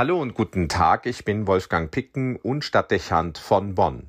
Hallo 0.00 0.18
und 0.18 0.32
guten 0.32 0.70
Tag, 0.70 1.04
ich 1.04 1.26
bin 1.26 1.46
Wolfgang 1.46 1.90
Picken 1.90 2.36
und 2.36 2.64
Stadtdechant 2.64 3.36
von 3.36 3.74
Bonn. 3.74 4.08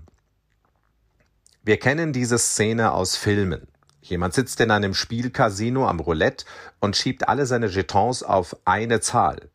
Wir 1.63 1.75
kennen 1.79 2.13
diese 2.13 2.37
Szene 2.37 2.93
aus 2.93 3.17
Filmen. 3.17 3.67
Jemand 3.99 4.33
sitzt 4.33 4.61
in 4.61 4.71
einem 4.71 4.93
Spielcasino 4.93 5.85
am 5.85 5.99
Roulette 5.99 6.45
und 6.79 6.95
schiebt 6.95 7.27
alle 7.27 7.45
seine 7.45 7.67
Jetons 7.67 8.23
auf 8.23 8.55
eine 8.63 9.01
Zahl. 9.01 9.49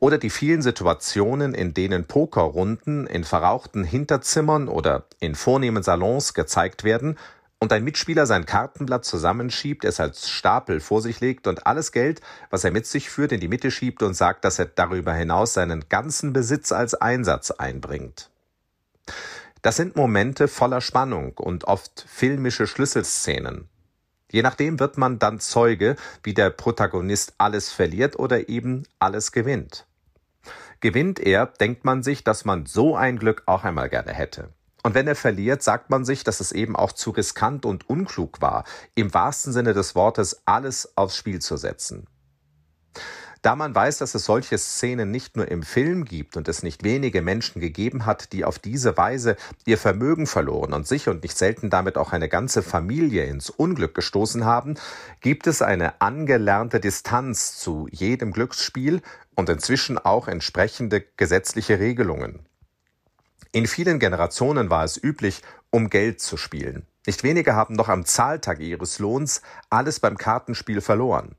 Oder 0.00 0.18
die 0.18 0.30
vielen 0.30 0.62
Situationen, 0.62 1.54
in 1.54 1.74
denen 1.74 2.06
Pokerrunden 2.06 3.06
in 3.06 3.22
verrauchten 3.22 3.84
Hinterzimmern 3.84 4.66
oder 4.66 5.04
in 5.20 5.36
vornehmen 5.36 5.84
Salons 5.84 6.34
gezeigt 6.34 6.82
werden 6.82 7.16
und 7.62 7.72
ein 7.72 7.84
Mitspieler 7.84 8.26
sein 8.26 8.44
Kartenblatt 8.44 9.04
zusammenschiebt, 9.04 9.84
es 9.84 10.00
als 10.00 10.28
Stapel 10.28 10.80
vor 10.80 11.00
sich 11.00 11.20
legt 11.20 11.46
und 11.46 11.64
alles 11.64 11.92
Geld, 11.92 12.20
was 12.50 12.64
er 12.64 12.72
mit 12.72 12.86
sich 12.88 13.08
führt, 13.08 13.30
in 13.30 13.38
die 13.38 13.46
Mitte 13.46 13.70
schiebt 13.70 14.02
und 14.02 14.14
sagt, 14.14 14.44
dass 14.44 14.58
er 14.58 14.64
darüber 14.64 15.14
hinaus 15.14 15.54
seinen 15.54 15.88
ganzen 15.88 16.32
Besitz 16.32 16.72
als 16.72 16.94
Einsatz 16.94 17.52
einbringt. 17.52 18.30
Das 19.62 19.76
sind 19.76 19.94
Momente 19.94 20.48
voller 20.48 20.80
Spannung 20.80 21.38
und 21.38 21.62
oft 21.62 22.04
filmische 22.08 22.66
Schlüsselszenen. 22.66 23.68
Je 24.32 24.42
nachdem 24.42 24.80
wird 24.80 24.98
man 24.98 25.20
dann 25.20 25.38
Zeuge, 25.38 25.94
wie 26.24 26.34
der 26.34 26.50
Protagonist 26.50 27.34
alles 27.38 27.70
verliert 27.70 28.18
oder 28.18 28.48
eben 28.48 28.88
alles 28.98 29.30
gewinnt. 29.30 29.86
Gewinnt 30.80 31.20
er, 31.20 31.46
denkt 31.46 31.84
man 31.84 32.02
sich, 32.02 32.24
dass 32.24 32.44
man 32.44 32.66
so 32.66 32.96
ein 32.96 33.20
Glück 33.20 33.44
auch 33.46 33.62
einmal 33.62 33.88
gerne 33.88 34.12
hätte. 34.12 34.48
Und 34.82 34.94
wenn 34.94 35.06
er 35.06 35.14
verliert, 35.14 35.62
sagt 35.62 35.90
man 35.90 36.04
sich, 36.04 36.24
dass 36.24 36.40
es 36.40 36.52
eben 36.52 36.74
auch 36.74 36.92
zu 36.92 37.10
riskant 37.10 37.64
und 37.64 37.88
unklug 37.88 38.40
war, 38.40 38.64
im 38.94 39.14
wahrsten 39.14 39.52
Sinne 39.52 39.74
des 39.74 39.94
Wortes 39.94 40.42
alles 40.44 40.96
aufs 40.96 41.16
Spiel 41.16 41.40
zu 41.40 41.56
setzen. 41.56 42.06
Da 43.42 43.56
man 43.56 43.74
weiß, 43.74 43.98
dass 43.98 44.14
es 44.14 44.24
solche 44.24 44.56
Szenen 44.56 45.10
nicht 45.10 45.36
nur 45.36 45.48
im 45.50 45.64
Film 45.64 46.04
gibt 46.04 46.36
und 46.36 46.46
es 46.46 46.62
nicht 46.62 46.84
wenige 46.84 47.22
Menschen 47.22 47.60
gegeben 47.60 48.06
hat, 48.06 48.32
die 48.32 48.44
auf 48.44 48.60
diese 48.60 48.96
Weise 48.96 49.36
ihr 49.66 49.78
Vermögen 49.78 50.28
verloren 50.28 50.72
und 50.72 50.86
sich 50.86 51.08
und 51.08 51.24
nicht 51.24 51.36
selten 51.36 51.68
damit 51.68 51.98
auch 51.98 52.12
eine 52.12 52.28
ganze 52.28 52.62
Familie 52.62 53.24
ins 53.24 53.50
Unglück 53.50 53.96
gestoßen 53.96 54.44
haben, 54.44 54.76
gibt 55.20 55.48
es 55.48 55.60
eine 55.60 56.00
angelernte 56.00 56.78
Distanz 56.78 57.58
zu 57.58 57.88
jedem 57.90 58.30
Glücksspiel 58.30 59.02
und 59.34 59.48
inzwischen 59.48 59.98
auch 59.98 60.28
entsprechende 60.28 61.04
gesetzliche 61.16 61.80
Regelungen. 61.80 62.46
In 63.54 63.66
vielen 63.66 63.98
Generationen 63.98 64.70
war 64.70 64.82
es 64.82 64.96
üblich, 65.02 65.42
um 65.68 65.90
Geld 65.90 66.22
zu 66.22 66.38
spielen. 66.38 66.86
Nicht 67.06 67.22
wenige 67.22 67.54
haben 67.54 67.74
noch 67.74 67.90
am 67.90 68.06
Zahltag 68.06 68.60
ihres 68.60 68.98
Lohns 68.98 69.42
alles 69.68 70.00
beim 70.00 70.16
Kartenspiel 70.16 70.80
verloren. 70.80 71.36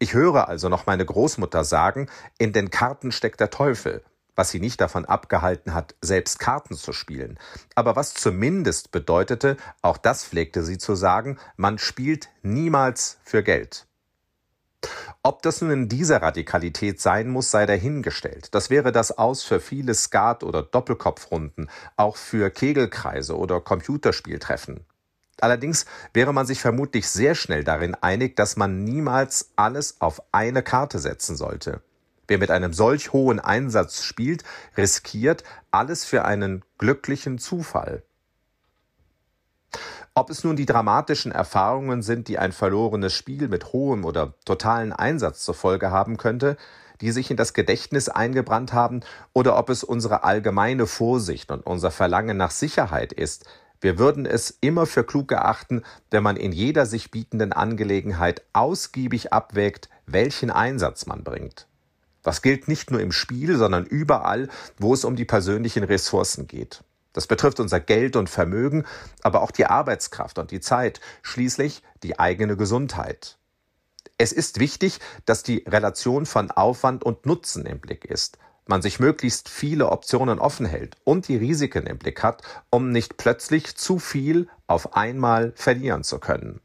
Ich 0.00 0.12
höre 0.12 0.48
also 0.48 0.68
noch 0.68 0.86
meine 0.86 1.06
Großmutter 1.06 1.62
sagen, 1.62 2.08
in 2.38 2.52
den 2.52 2.70
Karten 2.70 3.12
steckt 3.12 3.38
der 3.38 3.50
Teufel, 3.50 4.02
was 4.34 4.50
sie 4.50 4.58
nicht 4.58 4.80
davon 4.80 5.04
abgehalten 5.04 5.72
hat, 5.72 5.94
selbst 6.02 6.40
Karten 6.40 6.74
zu 6.74 6.92
spielen, 6.92 7.38
aber 7.76 7.94
was 7.94 8.14
zumindest 8.14 8.90
bedeutete, 8.90 9.56
auch 9.82 9.98
das 9.98 10.24
pflegte 10.24 10.64
sie 10.64 10.78
zu 10.78 10.96
sagen, 10.96 11.38
man 11.56 11.78
spielt 11.78 12.28
niemals 12.42 13.18
für 13.22 13.44
Geld. 13.44 13.86
Ob 15.22 15.42
das 15.42 15.60
nun 15.60 15.70
in 15.72 15.88
dieser 15.88 16.22
Radikalität 16.22 17.00
sein 17.00 17.28
muss, 17.28 17.50
sei 17.50 17.66
dahingestellt. 17.66 18.54
Das 18.54 18.70
wäre 18.70 18.92
das 18.92 19.18
Aus 19.18 19.42
für 19.42 19.58
viele 19.58 19.94
Skat- 19.94 20.44
oder 20.44 20.62
Doppelkopfrunden, 20.62 21.68
auch 21.96 22.16
für 22.16 22.50
Kegelkreise 22.50 23.36
oder 23.36 23.60
Computerspieltreffen. 23.60 24.84
Allerdings 25.40 25.84
wäre 26.14 26.32
man 26.32 26.46
sich 26.46 26.60
vermutlich 26.60 27.08
sehr 27.08 27.34
schnell 27.34 27.64
darin 27.64 27.94
einig, 27.94 28.36
dass 28.36 28.56
man 28.56 28.84
niemals 28.84 29.50
alles 29.56 30.00
auf 30.00 30.22
eine 30.32 30.62
Karte 30.62 30.98
setzen 30.98 31.36
sollte. 31.36 31.82
Wer 32.28 32.38
mit 32.38 32.50
einem 32.50 32.72
solch 32.72 33.12
hohen 33.12 33.38
Einsatz 33.38 34.02
spielt, 34.02 34.44
riskiert 34.76 35.44
alles 35.70 36.04
für 36.04 36.24
einen 36.24 36.64
glücklichen 36.78 37.38
Zufall. 37.38 38.02
Ob 40.18 40.30
es 40.30 40.44
nun 40.44 40.56
die 40.56 40.64
dramatischen 40.64 41.30
Erfahrungen 41.30 42.00
sind, 42.00 42.28
die 42.28 42.38
ein 42.38 42.52
verlorenes 42.52 43.12
Spiel 43.12 43.48
mit 43.48 43.74
hohem 43.74 44.06
oder 44.06 44.32
totalen 44.46 44.94
Einsatz 44.94 45.44
zur 45.44 45.54
Folge 45.54 45.90
haben 45.90 46.16
könnte, 46.16 46.56
die 47.02 47.12
sich 47.12 47.30
in 47.30 47.36
das 47.36 47.52
Gedächtnis 47.52 48.08
eingebrannt 48.08 48.72
haben, 48.72 49.00
oder 49.34 49.58
ob 49.58 49.68
es 49.68 49.84
unsere 49.84 50.24
allgemeine 50.24 50.86
Vorsicht 50.86 51.50
und 51.50 51.66
unser 51.66 51.90
Verlangen 51.90 52.38
nach 52.38 52.50
Sicherheit 52.50 53.12
ist, 53.12 53.44
wir 53.82 53.98
würden 53.98 54.24
es 54.24 54.56
immer 54.62 54.86
für 54.86 55.04
klug 55.04 55.32
erachten, 55.32 55.82
wenn 56.10 56.22
man 56.22 56.38
in 56.38 56.52
jeder 56.52 56.86
sich 56.86 57.10
bietenden 57.10 57.52
Angelegenheit 57.52 58.40
ausgiebig 58.54 59.34
abwägt, 59.34 59.90
welchen 60.06 60.50
Einsatz 60.50 61.04
man 61.04 61.24
bringt. 61.24 61.68
Das 62.22 62.40
gilt 62.40 62.68
nicht 62.68 62.90
nur 62.90 63.02
im 63.02 63.12
Spiel, 63.12 63.58
sondern 63.58 63.84
überall, 63.84 64.48
wo 64.78 64.94
es 64.94 65.04
um 65.04 65.14
die 65.14 65.26
persönlichen 65.26 65.84
Ressourcen 65.84 66.46
geht. 66.46 66.82
Das 67.16 67.26
betrifft 67.26 67.60
unser 67.60 67.80
Geld 67.80 68.14
und 68.14 68.28
Vermögen, 68.28 68.84
aber 69.22 69.40
auch 69.40 69.50
die 69.50 69.64
Arbeitskraft 69.64 70.38
und 70.38 70.50
die 70.50 70.60
Zeit, 70.60 71.00
schließlich 71.22 71.82
die 72.02 72.18
eigene 72.18 72.58
Gesundheit. 72.58 73.38
Es 74.18 74.32
ist 74.32 74.60
wichtig, 74.60 75.00
dass 75.24 75.42
die 75.42 75.64
Relation 75.66 76.26
von 76.26 76.50
Aufwand 76.50 77.04
und 77.04 77.24
Nutzen 77.24 77.64
im 77.64 77.80
Blick 77.80 78.04
ist, 78.04 78.36
man 78.66 78.82
sich 78.82 79.00
möglichst 79.00 79.48
viele 79.48 79.88
Optionen 79.88 80.38
offen 80.38 80.66
hält 80.66 80.98
und 81.04 81.26
die 81.28 81.38
Risiken 81.38 81.86
im 81.86 81.96
Blick 81.96 82.22
hat, 82.22 82.42
um 82.68 82.90
nicht 82.90 83.16
plötzlich 83.16 83.76
zu 83.76 83.98
viel 83.98 84.50
auf 84.66 84.94
einmal 84.94 85.54
verlieren 85.56 86.04
zu 86.04 86.18
können. 86.18 86.60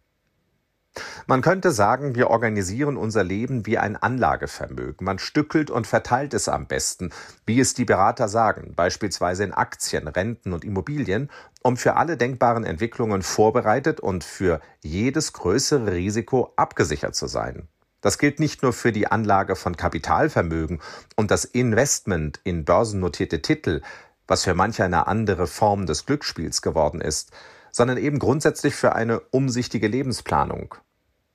Man 1.26 1.42
könnte 1.42 1.72
sagen, 1.72 2.16
wir 2.16 2.30
organisieren 2.30 2.98
unser 2.98 3.24
Leben 3.24 3.66
wie 3.66 3.78
ein 3.78 3.96
Anlagevermögen. 3.96 5.06
Man 5.06 5.20
stückelt 5.20 5.70
und 5.70 5.88
verteilt 5.88 6.34
es 6.34 6.50
am 6.50 6.68
besten, 6.68 7.12
wie 7.46 7.60
es 7.60 7.74
die 7.74 7.86
Berater 7.86 8.28
sagen, 8.28 8.74
beispielsweise 8.76 9.44
in 9.46 9.54
Aktien, 9.54 10.08
Renten 10.08 10.52
und 10.52 10.66
Immobilien, 10.66 11.30
um 11.64 11.78
für 11.78 11.96
alle 11.96 12.18
denkbaren 12.18 12.66
Entwicklungen 12.66 13.22
vorbereitet 13.22 14.00
und 14.02 14.24
für 14.24 14.60
jedes 14.82 15.32
größere 15.32 15.94
Risiko 15.94 16.52
abgesichert 16.58 17.16
zu 17.16 17.28
sein. 17.28 17.68
Das 18.02 18.18
gilt 18.18 18.40
nicht 18.40 18.64
nur 18.64 18.74
für 18.74 18.92
die 18.92 19.08
Anlage 19.08 19.56
von 19.56 19.78
Kapitalvermögen 19.78 20.82
und 21.16 21.32
das 21.32 21.46
Investment 21.46 22.42
in 22.44 22.66
börsennotierte 22.66 23.42
Titel, 23.42 23.82
was 24.28 24.44
für 24.44 24.56
manch 24.56 24.82
eine 24.82 25.08
andere 25.08 25.46
Form 25.46 25.86
des 25.86 26.06
Glücksspiels 26.06 26.62
geworden 26.62 27.00
ist, 27.00 27.32
sondern 27.72 27.98
eben 27.98 28.20
grundsätzlich 28.20 28.76
für 28.76 28.94
eine 28.96 29.20
umsichtige 29.32 29.88
Lebensplanung. 29.88 30.76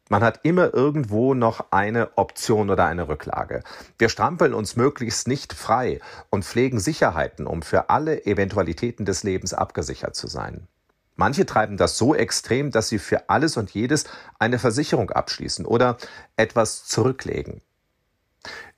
Man 0.08 0.22
hat 0.22 0.40
immer 0.44 0.72
irgendwo 0.72 1.34
noch 1.34 1.72
eine 1.72 2.16
Option 2.16 2.70
oder 2.70 2.86
eine 2.86 3.08
Rücklage. 3.08 3.62
Wir 3.98 4.08
strampeln 4.08 4.54
uns 4.54 4.76
möglichst 4.76 5.26
nicht 5.26 5.52
frei 5.52 5.98
und 6.30 6.44
pflegen 6.44 6.78
Sicherheiten, 6.78 7.46
um 7.46 7.62
für 7.62 7.90
alle 7.90 8.24
Eventualitäten 8.24 9.04
des 9.04 9.24
Lebens 9.24 9.52
abgesichert 9.52 10.14
zu 10.14 10.28
sein. 10.28 10.68
Manche 11.16 11.46
treiben 11.46 11.76
das 11.76 11.98
so 11.98 12.14
extrem, 12.14 12.70
dass 12.70 12.88
sie 12.88 12.98
für 12.98 13.28
alles 13.30 13.56
und 13.56 13.70
jedes 13.70 14.04
eine 14.38 14.58
Versicherung 14.58 15.10
abschließen 15.10 15.64
oder 15.64 15.96
etwas 16.36 16.84
zurücklegen. 16.84 17.62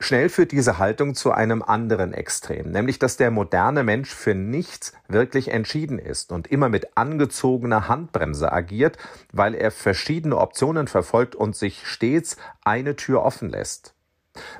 Schnell 0.00 0.28
führt 0.28 0.52
diese 0.52 0.78
Haltung 0.78 1.14
zu 1.14 1.32
einem 1.32 1.62
anderen 1.62 2.14
Extrem, 2.14 2.70
nämlich 2.70 2.98
dass 2.98 3.16
der 3.16 3.30
moderne 3.30 3.82
Mensch 3.84 4.14
für 4.14 4.34
nichts 4.34 4.92
wirklich 5.08 5.48
entschieden 5.48 5.98
ist 5.98 6.32
und 6.32 6.46
immer 6.46 6.68
mit 6.68 6.96
angezogener 6.96 7.88
Handbremse 7.88 8.52
agiert, 8.52 8.98
weil 9.32 9.54
er 9.54 9.70
verschiedene 9.70 10.38
Optionen 10.38 10.88
verfolgt 10.88 11.34
und 11.34 11.56
sich 11.56 11.86
stets 11.86 12.36
eine 12.64 12.96
Tür 12.96 13.22
offen 13.22 13.50
lässt. 13.50 13.94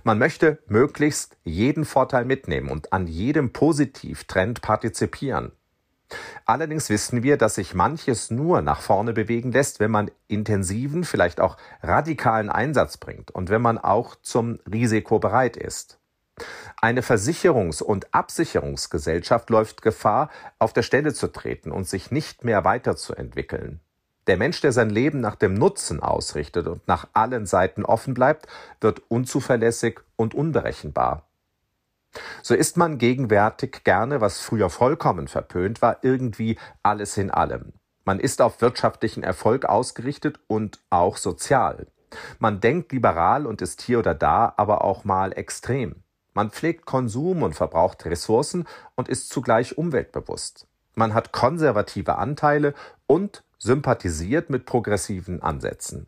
Man 0.02 0.18
möchte 0.18 0.58
möglichst 0.66 1.36
jeden 1.44 1.84
Vorteil 1.84 2.24
mitnehmen 2.24 2.68
und 2.68 2.92
an 2.92 3.06
jedem 3.06 3.52
Positivtrend 3.52 4.60
partizipieren. 4.60 5.52
Allerdings 6.46 6.88
wissen 6.88 7.22
wir, 7.22 7.36
dass 7.36 7.56
sich 7.56 7.74
manches 7.74 8.30
nur 8.30 8.62
nach 8.62 8.80
vorne 8.80 9.12
bewegen 9.12 9.52
lässt, 9.52 9.80
wenn 9.80 9.90
man 9.90 10.10
intensiven, 10.26 11.04
vielleicht 11.04 11.40
auch 11.40 11.56
radikalen 11.82 12.48
Einsatz 12.48 12.96
bringt 12.96 13.30
und 13.30 13.50
wenn 13.50 13.62
man 13.62 13.78
auch 13.78 14.16
zum 14.16 14.58
Risiko 14.70 15.18
bereit 15.18 15.56
ist. 15.56 15.98
Eine 16.80 17.02
Versicherungs- 17.02 17.82
und 17.82 18.14
Absicherungsgesellschaft 18.14 19.50
läuft 19.50 19.82
Gefahr, 19.82 20.30
auf 20.58 20.72
der 20.72 20.82
Stelle 20.82 21.12
zu 21.12 21.28
treten 21.28 21.72
und 21.72 21.88
sich 21.88 22.10
nicht 22.10 22.44
mehr 22.44 22.64
weiterzuentwickeln. 22.64 23.80
Der 24.28 24.36
Mensch, 24.36 24.60
der 24.60 24.72
sein 24.72 24.90
Leben 24.90 25.20
nach 25.20 25.36
dem 25.36 25.54
Nutzen 25.54 26.00
ausrichtet 26.00 26.66
und 26.68 26.86
nach 26.86 27.08
allen 27.14 27.46
Seiten 27.46 27.84
offen 27.84 28.14
bleibt, 28.14 28.46
wird 28.80 29.02
unzuverlässig 29.08 30.00
und 30.16 30.34
unberechenbar. 30.34 31.27
So 32.42 32.54
ist 32.54 32.76
man 32.76 32.98
gegenwärtig 32.98 33.84
gerne, 33.84 34.20
was 34.20 34.40
früher 34.40 34.70
vollkommen 34.70 35.28
verpönt 35.28 35.82
war, 35.82 35.98
irgendwie 36.02 36.58
alles 36.82 37.16
in 37.16 37.30
allem. 37.30 37.72
Man 38.04 38.20
ist 38.20 38.40
auf 38.40 38.60
wirtschaftlichen 38.62 39.22
Erfolg 39.22 39.66
ausgerichtet 39.66 40.40
und 40.46 40.80
auch 40.90 41.16
sozial. 41.16 41.88
Man 42.38 42.60
denkt 42.60 42.92
liberal 42.92 43.46
und 43.46 43.60
ist 43.60 43.82
hier 43.82 43.98
oder 43.98 44.14
da 44.14 44.54
aber 44.56 44.82
auch 44.82 45.04
mal 45.04 45.36
extrem. 45.36 46.02
Man 46.32 46.50
pflegt 46.50 46.86
Konsum 46.86 47.42
und 47.42 47.54
verbraucht 47.54 48.06
Ressourcen 48.06 48.66
und 48.94 49.08
ist 49.08 49.28
zugleich 49.28 49.76
umweltbewusst. 49.76 50.66
Man 50.94 51.12
hat 51.12 51.32
konservative 51.32 52.16
Anteile 52.16 52.74
und 53.06 53.44
sympathisiert 53.58 54.48
mit 54.48 54.64
progressiven 54.64 55.42
Ansätzen. 55.42 56.06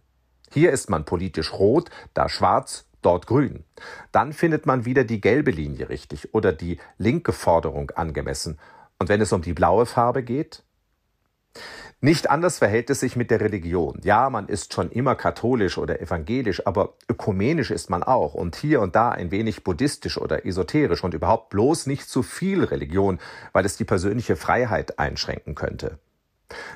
Hier 0.53 0.73
ist 0.73 0.89
man 0.89 1.05
politisch 1.05 1.53
rot, 1.53 1.91
da 2.15 2.29
schwarz, 2.29 2.87
dort 3.02 3.26
grün. 3.26 3.64
Dann 4.12 4.32
findet 4.32 4.67
man 4.67 4.85
wieder 4.85 5.05
die 5.05 5.20
gelbe 5.20 5.50
Linie 5.50 5.88
richtig 5.88 6.35
oder 6.35 6.52
die 6.52 6.79
linke 6.99 7.32
Forderung 7.32 7.91
angemessen. 7.91 8.58
Und 8.99 9.08
wenn 9.08 9.20
es 9.20 9.32
um 9.32 9.43
die 9.43 9.55
blaue 9.55 9.87
Farbe 9.87 10.23
geht? 10.23 10.62
Nicht 12.02 12.31
anders 12.31 12.58
verhält 12.58 12.88
es 12.88 13.00
sich 13.00 13.14
mit 13.14 13.31
der 13.31 13.41
Religion. 13.41 14.00
Ja, 14.02 14.31
man 14.31 14.49
ist 14.49 14.73
schon 14.73 14.91
immer 14.91 15.14
katholisch 15.14 15.76
oder 15.76 16.00
evangelisch, 16.00 16.67
aber 16.67 16.94
ökumenisch 17.11 17.70
ist 17.70 17.91
man 17.91 18.02
auch 18.02 18.32
und 18.32 18.56
hier 18.56 18.81
und 18.81 18.97
da 18.97 19.11
ein 19.11 19.31
wenig 19.31 19.64
buddhistisch 19.64 20.17
oder 20.17 20.46
esoterisch 20.46 21.05
und 21.05 21.12
überhaupt 21.12 21.50
bloß 21.50 21.87
nicht 21.87 22.08
zu 22.08 22.23
viel 22.23 22.64
Religion, 22.64 23.19
weil 23.53 23.67
es 23.67 23.76
die 23.76 23.85
persönliche 23.85 24.37
Freiheit 24.37 24.99
einschränken 24.99 25.55
könnte. 25.55 25.99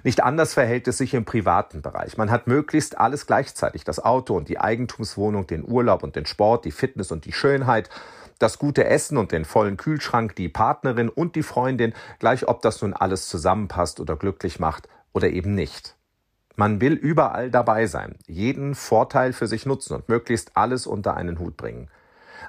Nicht 0.03 0.23
anders 0.23 0.55
verhält 0.55 0.88
es 0.88 0.99
sich 0.99 1.15
im 1.15 1.25
privaten 1.25 1.82
Bereich. 1.82 2.17
Man 2.17 2.31
hat 2.31 2.47
möglichst 2.47 2.99
alles 2.99 3.26
gleichzeitig. 3.26 3.85
Das 3.85 4.05
Auto 4.05 4.37
und 4.37 4.49
die 4.49 4.61
Eigentumswohnung, 4.61 5.47
den 5.47 5.65
Urlaub 5.65 6.03
und 6.03 6.17
den 6.17 6.26
Sport, 6.26 6.65
die 6.65 6.71
Fitness 6.71 7.12
und 7.12 7.25
die 7.25 7.32
Schönheit, 7.32 7.91
das 8.38 8.59
gute 8.59 8.85
Essen 8.85 9.17
und 9.17 9.32
den 9.32 9.44
vollen 9.44 9.76
Kühlschrank, 9.76 10.37
die 10.37 10.49
Partnerin 10.49 11.09
und 11.09 11.37
die 11.37 11.43
Freundin, 11.43 11.94
gleich 12.19 12.49
ob 12.49 12.62
das 12.62 12.82
nun 12.82 12.93
alles 12.93 13.29
zusammenpasst 13.29 14.00
oder 14.00 14.17
glücklich 14.17 14.59
macht 14.59 14.88
oder 15.12 15.31
eben 15.31 15.55
nicht. 15.55 15.97
Man 16.56 16.81
will 16.81 16.93
überall 16.93 17.50
dabei 17.50 17.87
sein, 17.87 18.17
jeden 18.27 18.75
Vorteil 18.75 19.32
für 19.32 19.49
sich 19.49 19.67
nutzen 19.67 19.94
und 19.94 20.09
möglichst 20.09 20.56
alles 20.56 20.87
unter 20.87 21.17
einen 21.17 21.38
Hut 21.38 21.56
bringen. 21.56 21.88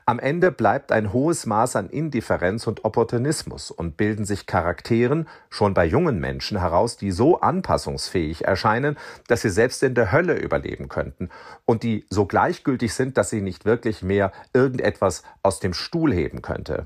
Am 0.07 0.19
Ende 0.19 0.51
bleibt 0.51 0.91
ein 0.91 1.13
hohes 1.13 1.47
Maß 1.47 1.75
an 1.77 1.89
Indifferenz 1.89 2.67
und 2.67 2.85
Opportunismus 2.85 3.71
und 3.71 3.97
bilden 3.97 4.23
sich 4.23 4.45
Charakteren 4.45 5.27
schon 5.49 5.73
bei 5.73 5.83
jungen 5.83 6.19
Menschen 6.19 6.59
heraus, 6.59 6.95
die 6.95 7.09
so 7.09 7.39
anpassungsfähig 7.39 8.45
erscheinen, 8.45 8.97
dass 9.27 9.41
sie 9.41 9.49
selbst 9.49 9.81
in 9.81 9.95
der 9.95 10.11
Hölle 10.11 10.35
überleben 10.35 10.89
könnten 10.89 11.31
und 11.65 11.81
die 11.81 12.05
so 12.11 12.27
gleichgültig 12.27 12.93
sind, 12.93 13.17
dass 13.17 13.31
sie 13.31 13.41
nicht 13.41 13.65
wirklich 13.65 14.03
mehr 14.03 14.31
irgendetwas 14.53 15.23
aus 15.41 15.59
dem 15.59 15.73
Stuhl 15.73 16.13
heben 16.13 16.43
könnte. 16.43 16.85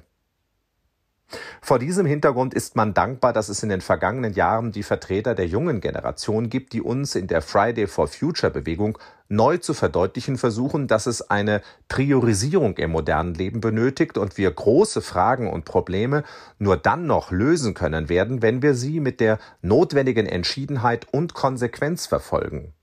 Vor 1.62 1.80
diesem 1.80 2.06
Hintergrund 2.06 2.54
ist 2.54 2.76
man 2.76 2.94
dankbar, 2.94 3.34
dass 3.34 3.50
es 3.50 3.62
in 3.62 3.70
den 3.70 3.81
vergangenen 3.81 4.34
Jahren 4.34 4.72
die 4.72 4.84
Vertreter 4.84 5.36
der 5.36 5.48
jungen 5.48 5.81
Generation 5.81 6.50
gibt, 6.50 6.74
die 6.74 6.81
uns 6.81 7.16
in 7.16 7.28
der 7.28 7.42
Friday 7.42 7.88
for 7.88 8.08
Future 8.08 8.52
Bewegung 8.52 8.98
neu 9.28 9.58
zu 9.58 9.74
verdeutlichen 9.74 10.38
versuchen, 10.38 10.88
dass 10.88 11.06
es 11.06 11.22
eine 11.30 11.62
Priorisierung 11.88 12.78
im 12.78 12.92
modernen 12.92 13.36
Leben 13.36 13.62
benötigt 13.62 14.18
und 14.18 14.38
wir 14.38 14.50
große 14.52 15.02
Fragen 15.02 15.50
und 15.50 15.66
Probleme 15.66 16.24
nur 16.58 16.78
dann 16.78 17.06
noch 17.06 17.31
lösen 17.31 17.76
können 17.76 18.10
werden, 18.10 18.42
wenn 18.42 18.62
wir 18.64 18.74
sie 18.74 19.00
mit 19.00 19.20
der 19.20 19.38
notwendigen 19.62 20.26
Entschiedenheit 20.26 21.08
und 21.12 21.36
Konsequenz 21.36 22.08
verfolgen. 22.08 22.74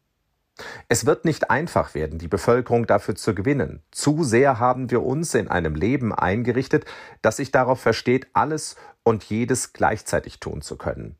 Es 0.88 1.04
wird 1.04 1.24
nicht 1.24 1.50
einfach 1.50 1.94
werden, 1.94 2.18
die 2.18 2.28
Bevölkerung 2.28 2.86
dafür 2.86 3.14
zu 3.14 3.34
gewinnen. 3.34 3.82
Zu 3.90 4.24
sehr 4.24 4.58
haben 4.58 4.90
wir 4.90 5.02
uns 5.02 5.34
in 5.34 5.48
einem 5.48 5.74
Leben 5.74 6.14
eingerichtet, 6.14 6.84
das 7.20 7.36
sich 7.36 7.50
darauf 7.50 7.80
versteht, 7.80 8.28
alles 8.32 8.76
und 9.02 9.24
jedes 9.24 9.72
gleichzeitig 9.72 10.40
tun 10.40 10.62
zu 10.62 10.76
können. 10.76 11.16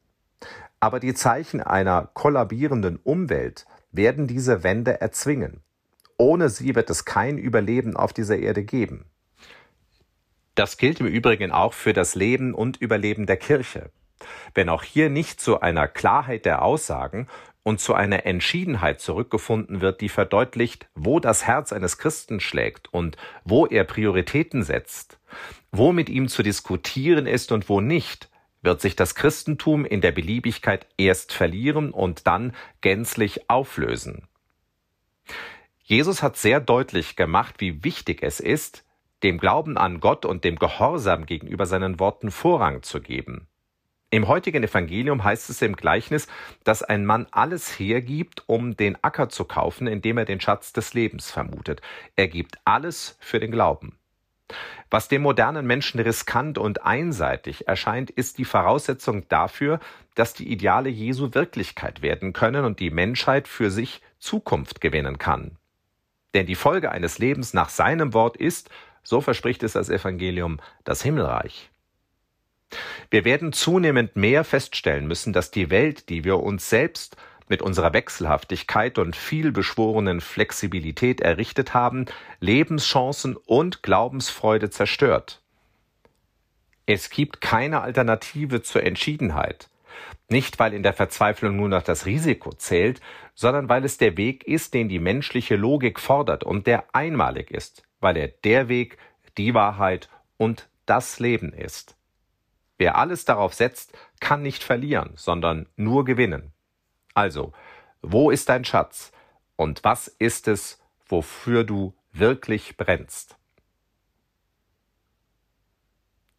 Aber 0.80 1.00
die 1.00 1.14
Zeichen 1.14 1.60
einer 1.60 2.10
kollabierenden 2.14 2.96
Umwelt 2.96 3.66
werden 3.92 4.26
diese 4.26 4.62
Wende 4.62 5.00
erzwingen. 5.00 5.62
Ohne 6.18 6.48
sie 6.48 6.74
wird 6.74 6.88
es 6.90 7.04
kein 7.04 7.38
Überleben 7.38 7.96
auf 7.96 8.12
dieser 8.12 8.38
Erde 8.38 8.64
geben. 8.64 9.04
Das 10.54 10.78
gilt 10.78 11.00
im 11.00 11.06
Übrigen 11.06 11.52
auch 11.52 11.74
für 11.74 11.92
das 11.92 12.14
Leben 12.14 12.54
und 12.54 12.78
Überleben 12.78 13.26
der 13.26 13.36
Kirche. 13.36 13.90
Wenn 14.54 14.70
auch 14.70 14.82
hier 14.82 15.10
nicht 15.10 15.40
zu 15.40 15.60
einer 15.60 15.86
Klarheit 15.86 16.46
der 16.46 16.62
Aussagen 16.62 17.28
und 17.66 17.80
zu 17.80 17.94
einer 17.94 18.26
Entschiedenheit 18.26 19.00
zurückgefunden 19.00 19.80
wird, 19.80 20.00
die 20.00 20.08
verdeutlicht, 20.08 20.86
wo 20.94 21.18
das 21.18 21.48
Herz 21.48 21.72
eines 21.72 21.98
Christen 21.98 22.38
schlägt 22.38 22.94
und 22.94 23.16
wo 23.44 23.66
er 23.66 23.82
Prioritäten 23.82 24.62
setzt, 24.62 25.18
wo 25.72 25.90
mit 25.90 26.08
ihm 26.08 26.28
zu 26.28 26.44
diskutieren 26.44 27.26
ist 27.26 27.50
und 27.50 27.68
wo 27.68 27.80
nicht, 27.80 28.30
wird 28.62 28.80
sich 28.80 28.94
das 28.94 29.16
Christentum 29.16 29.84
in 29.84 30.00
der 30.00 30.12
Beliebigkeit 30.12 30.86
erst 30.96 31.32
verlieren 31.32 31.90
und 31.90 32.28
dann 32.28 32.54
gänzlich 32.82 33.50
auflösen. 33.50 34.28
Jesus 35.82 36.22
hat 36.22 36.36
sehr 36.36 36.60
deutlich 36.60 37.16
gemacht, 37.16 37.56
wie 37.58 37.82
wichtig 37.82 38.22
es 38.22 38.38
ist, 38.38 38.84
dem 39.24 39.38
Glauben 39.38 39.76
an 39.76 39.98
Gott 39.98 40.24
und 40.24 40.44
dem 40.44 40.54
Gehorsam 40.54 41.26
gegenüber 41.26 41.66
seinen 41.66 41.98
Worten 41.98 42.30
Vorrang 42.30 42.84
zu 42.84 43.00
geben. 43.00 43.48
Im 44.10 44.28
heutigen 44.28 44.62
Evangelium 44.62 45.24
heißt 45.24 45.50
es 45.50 45.62
im 45.62 45.74
Gleichnis, 45.74 46.28
dass 46.62 46.84
ein 46.84 47.04
Mann 47.04 47.26
alles 47.32 47.78
hergibt, 47.78 48.44
um 48.46 48.76
den 48.76 48.96
Acker 49.02 49.28
zu 49.28 49.44
kaufen, 49.44 49.88
indem 49.88 50.18
er 50.18 50.24
den 50.24 50.40
Schatz 50.40 50.72
des 50.72 50.94
Lebens 50.94 51.30
vermutet. 51.32 51.82
Er 52.14 52.28
gibt 52.28 52.56
alles 52.64 53.18
für 53.20 53.40
den 53.40 53.50
Glauben. 53.50 53.98
Was 54.90 55.08
dem 55.08 55.22
modernen 55.22 55.66
Menschen 55.66 55.98
riskant 55.98 56.56
und 56.56 56.84
einseitig 56.84 57.66
erscheint, 57.66 58.10
ist 58.10 58.38
die 58.38 58.44
Voraussetzung 58.44 59.28
dafür, 59.28 59.80
dass 60.14 60.34
die 60.34 60.50
Ideale 60.52 60.88
Jesu 60.88 61.34
Wirklichkeit 61.34 62.00
werden 62.00 62.32
können 62.32 62.64
und 62.64 62.78
die 62.78 62.90
Menschheit 62.90 63.48
für 63.48 63.72
sich 63.72 64.02
Zukunft 64.20 64.80
gewinnen 64.80 65.18
kann. 65.18 65.58
Denn 66.32 66.46
die 66.46 66.54
Folge 66.54 66.92
eines 66.92 67.18
Lebens 67.18 67.54
nach 67.54 67.70
seinem 67.70 68.14
Wort 68.14 68.36
ist, 68.36 68.70
so 69.02 69.20
verspricht 69.20 69.64
es 69.64 69.72
das 69.72 69.90
Evangelium, 69.90 70.60
das 70.84 71.02
Himmelreich. 71.02 71.70
Wir 73.10 73.24
werden 73.24 73.52
zunehmend 73.52 74.16
mehr 74.16 74.44
feststellen 74.44 75.06
müssen, 75.06 75.32
dass 75.32 75.50
die 75.50 75.70
Welt, 75.70 76.08
die 76.08 76.24
wir 76.24 76.40
uns 76.40 76.68
selbst 76.68 77.16
mit 77.48 77.62
unserer 77.62 77.92
Wechselhaftigkeit 77.92 78.98
und 78.98 79.14
vielbeschworenen 79.14 80.20
Flexibilität 80.20 81.20
errichtet 81.20 81.74
haben, 81.74 82.06
Lebenschancen 82.40 83.36
und 83.36 83.82
Glaubensfreude 83.82 84.70
zerstört. 84.70 85.40
Es 86.86 87.10
gibt 87.10 87.40
keine 87.40 87.82
Alternative 87.82 88.62
zur 88.62 88.82
Entschiedenheit. 88.82 89.68
Nicht, 90.28 90.58
weil 90.58 90.74
in 90.74 90.82
der 90.82 90.92
Verzweiflung 90.92 91.56
nur 91.56 91.68
noch 91.68 91.82
das 91.82 92.06
Risiko 92.06 92.52
zählt, 92.52 93.00
sondern 93.34 93.68
weil 93.68 93.84
es 93.84 93.98
der 93.98 94.16
Weg 94.16 94.44
ist, 94.44 94.74
den 94.74 94.88
die 94.88 94.98
menschliche 94.98 95.56
Logik 95.56 96.00
fordert 96.00 96.42
und 96.42 96.66
der 96.66 96.84
einmalig 96.94 97.50
ist, 97.50 97.84
weil 98.00 98.16
er 98.16 98.28
der 98.28 98.68
Weg, 98.68 98.98
die 99.36 99.54
Wahrheit 99.54 100.08
und 100.36 100.68
das 100.86 101.20
Leben 101.20 101.52
ist. 101.52 101.95
Wer 102.78 102.96
alles 102.96 103.24
darauf 103.24 103.54
setzt, 103.54 103.96
kann 104.20 104.42
nicht 104.42 104.62
verlieren, 104.62 105.12
sondern 105.16 105.68
nur 105.76 106.04
gewinnen. 106.04 106.52
Also, 107.14 107.52
wo 108.02 108.30
ist 108.30 108.48
dein 108.48 108.64
Schatz 108.64 109.12
und 109.56 109.82
was 109.84 110.08
ist 110.08 110.48
es, 110.48 110.82
wofür 111.06 111.64
du 111.64 111.94
wirklich 112.12 112.76
brennst? 112.76 113.36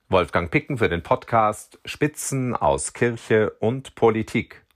Wolfgang 0.09 0.51
Picken 0.51 0.77
für 0.77 0.87
den 0.87 1.03
Podcast 1.03 1.79
Spitzen 1.83 2.55
aus 2.55 2.93
Kirche 2.93 3.49
und 3.59 3.95
Politik. 3.95 4.66